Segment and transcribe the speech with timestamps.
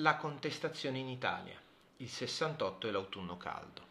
[0.00, 1.60] La contestazione in Italia,
[1.98, 3.82] il 68 e l'autunno caldo.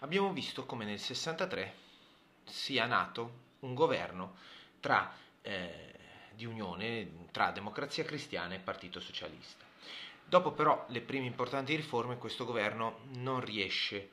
[0.00, 1.74] Abbiamo visto come nel 63
[2.44, 4.36] sia nato un governo
[4.80, 5.94] tra, eh,
[6.34, 9.64] di unione tra Democrazia Cristiana e Partito Socialista.
[10.26, 14.10] Dopo però le prime importanti riforme questo governo non riesce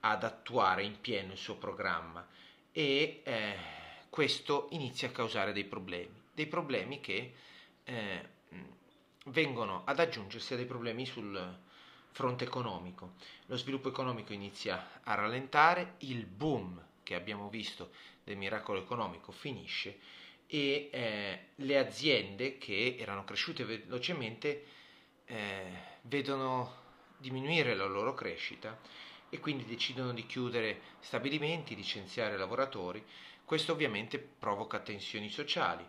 [0.00, 2.26] ad attuare in pieno il suo programma
[2.72, 3.56] e eh,
[4.08, 7.34] questo inizia a causare dei problemi, dei problemi che
[7.84, 8.28] eh,
[9.24, 11.58] vengono ad aggiungersi a dei problemi sul
[12.10, 13.14] fronte economico.
[13.46, 17.90] Lo sviluppo economico inizia a rallentare, il boom che abbiamo visto
[18.22, 19.98] del miracolo economico finisce
[20.46, 24.64] e eh, le aziende che erano cresciute velocemente
[25.24, 25.64] eh,
[26.02, 26.82] vedono
[27.16, 28.78] diminuire la loro crescita
[29.30, 33.04] e quindi decidono di chiudere stabilimenti, licenziare lavoratori.
[33.44, 35.84] Questo ovviamente provoca tensioni sociali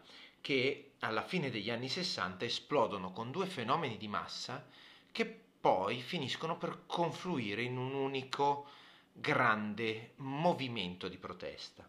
[0.46, 4.64] che alla fine degli anni 60 esplodono con due fenomeni di massa
[5.12, 8.68] che poi finiscono per confluire in un unico
[9.12, 11.84] grande movimento di protesta.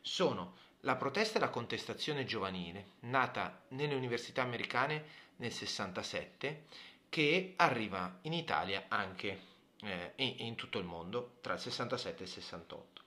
[0.00, 5.04] Sono la protesta e la contestazione giovanile, nata nelle università americane
[5.36, 6.64] nel 67,
[7.08, 9.40] che arriva in Italia anche
[9.82, 13.02] eh, in tutto il mondo tra il 67 e il 68.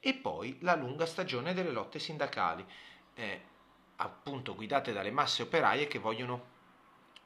[0.00, 2.66] E poi la lunga stagione delle lotte sindacali,
[3.14, 3.58] eh,
[4.00, 6.58] appunto guidate dalle masse operaie che vogliono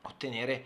[0.03, 0.65] ottenere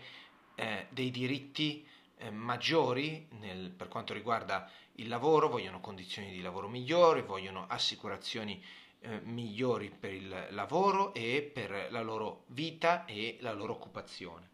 [0.55, 6.67] eh, dei diritti eh, maggiori nel, per quanto riguarda il lavoro, vogliono condizioni di lavoro
[6.67, 8.61] migliori, vogliono assicurazioni
[9.01, 14.49] eh, migliori per il lavoro e per la loro vita e la loro occupazione.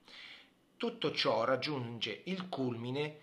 [0.77, 3.19] Tutto ciò raggiunge il culmine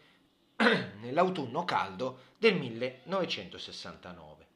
[1.00, 4.46] nell'autunno caldo del 1969.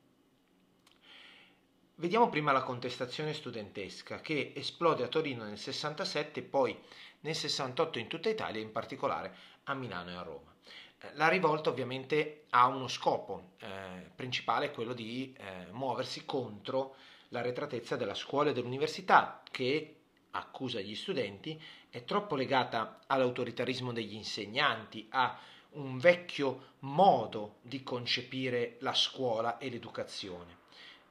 [1.99, 6.79] Vediamo prima la contestazione studentesca che esplode a Torino nel 67 e poi
[7.21, 10.55] nel 68 in tutta Italia, in particolare a Milano e a Roma.
[10.99, 16.97] Eh, la rivolta ovviamente ha uno scopo eh, principale, quello di eh, muoversi contro
[17.31, 20.01] l'arretratezza della scuola e dell'università che,
[20.33, 21.59] accusa gli studenti,
[21.89, 25.39] è troppo legata all'autoritarismo degli insegnanti, a
[25.71, 30.65] un vecchio modo di concepire la scuola e l'educazione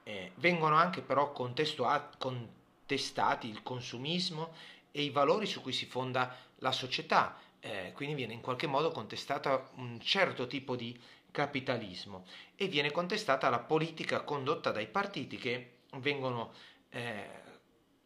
[0.08, 4.54] eh, vengono anche però contestati il consumismo
[4.92, 8.92] e i valori su cui si fonda la società, eh, quindi viene in qualche modo
[8.92, 10.98] contestato un certo tipo di
[11.32, 16.54] capitalismo e viene contestata la politica condotta dai partiti che vengono
[16.90, 17.28] eh,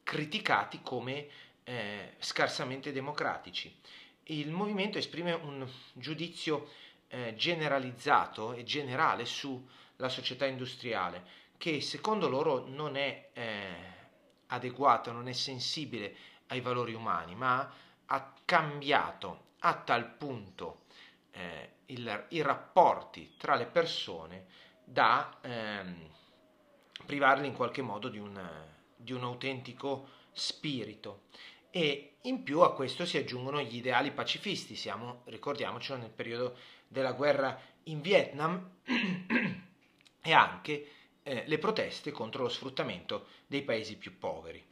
[0.03, 1.27] criticati come
[1.63, 3.77] eh, scarsamente democratici.
[4.23, 6.69] Il movimento esprime un giudizio
[7.09, 13.75] eh, generalizzato e generale sulla società industriale che secondo loro non è eh,
[14.47, 16.15] adeguata, non è sensibile
[16.47, 17.69] ai valori umani, ma
[18.05, 20.85] ha cambiato a tal punto
[21.31, 24.45] eh, il, i rapporti tra le persone
[24.85, 26.09] da ehm,
[27.05, 28.41] privarli in qualche modo di un,
[28.95, 31.23] di un autentico spirito.
[31.71, 37.11] E in più a questo si aggiungono gli ideali pacifisti, siamo, ricordiamocelo, nel periodo della
[37.11, 38.77] guerra in Vietnam
[40.23, 40.93] e anche
[41.23, 44.63] eh, le proteste contro lo sfruttamento dei paesi più poveri.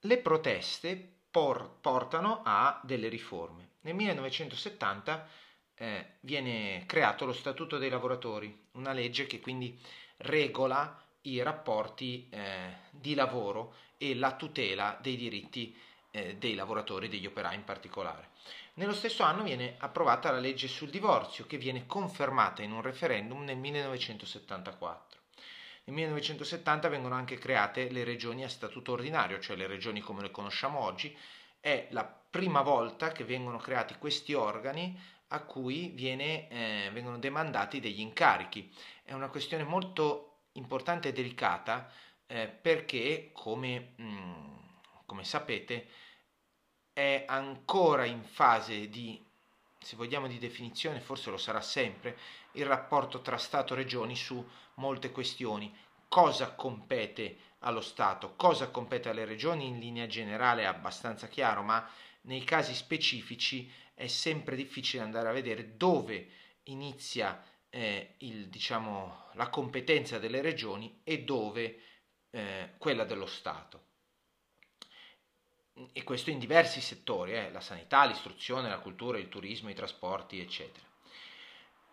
[0.00, 3.70] Le proteste por- portano a delle riforme.
[3.80, 5.28] Nel 1970
[5.74, 9.78] eh, viene creato lo Statuto dei lavoratori, una legge che quindi
[10.18, 15.76] regola i rapporti eh, di lavoro e la tutela dei diritti
[16.14, 18.28] eh, dei lavoratori, degli operai in particolare.
[18.74, 23.42] Nello stesso anno viene approvata la legge sul divorzio che viene confermata in un referendum
[23.42, 25.18] nel 1974.
[25.84, 30.30] Nel 1970 vengono anche create le regioni a statuto ordinario, cioè le regioni come le
[30.30, 31.16] conosciamo oggi.
[31.60, 34.98] È la prima volta che vengono creati questi organi
[35.28, 38.72] a cui viene, eh, vengono demandati degli incarichi.
[39.02, 41.90] È una questione molto importante e delicata
[42.26, 44.63] eh, perché, come, mh, mm,
[45.24, 45.88] sapete,
[46.92, 49.22] è ancora in fase di,
[49.78, 52.16] se vogliamo, di definizione, forse lo sarà sempre,
[52.52, 55.76] il rapporto tra Stato e Regioni su molte questioni.
[56.08, 59.66] Cosa compete allo Stato, cosa compete alle regioni?
[59.66, 61.84] In linea generale è abbastanza chiaro, ma
[62.22, 66.28] nei casi specifici è sempre difficile andare a vedere dove
[66.64, 71.80] inizia eh, il, diciamo, la competenza delle regioni e dove
[72.30, 73.92] eh, quella dello Stato
[75.92, 80.40] e questo in diversi settori, eh, la sanità, l'istruzione, la cultura, il turismo, i trasporti,
[80.40, 80.86] eccetera.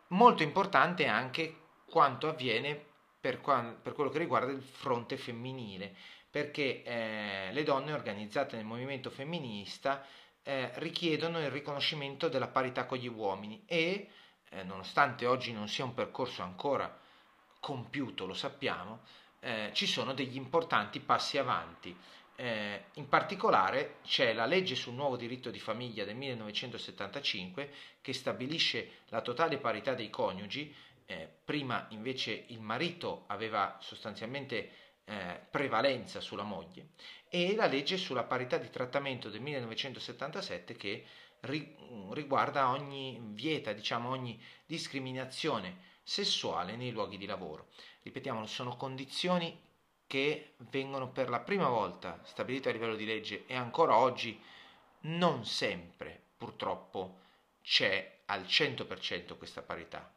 [0.07, 1.56] Molto importante anche
[1.86, 2.89] quanto avviene
[3.19, 3.39] per,
[3.81, 5.95] per quello che riguarda il fronte femminile,
[6.30, 10.06] perché eh, le donne organizzate nel movimento femminista
[10.44, 14.10] eh, richiedono il riconoscimento della parità con gli uomini e,
[14.50, 17.00] eh, nonostante oggi non sia un percorso ancora
[17.60, 19.01] compiuto, lo sappiamo,
[19.39, 21.95] eh, ci sono degli importanti passi avanti.
[22.36, 29.01] Eh, in particolare c'è la legge sul nuovo diritto di famiglia del 1975 che stabilisce
[29.10, 30.74] la totale parità dei coniugi,
[31.06, 34.72] eh, prima invece il marito aveva sostanzialmente
[35.06, 36.89] eh, prevalenza sulla moglie,
[37.28, 41.06] e la legge sulla parità di trattamento del 1977 che
[41.42, 41.75] ri,
[42.12, 47.69] riguarda ogni vieta, diciamo ogni discriminazione sessuale nei luoghi di lavoro.
[48.04, 49.69] Ripetiamolo, sono condizioni
[50.11, 54.37] che vengono per la prima volta stabilite a livello di legge e ancora oggi
[55.03, 57.19] non sempre purtroppo
[57.61, 60.13] c'è al 100% questa parità.